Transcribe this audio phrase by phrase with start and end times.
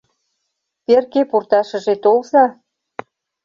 [0.85, 2.45] Перке пурташыже толза.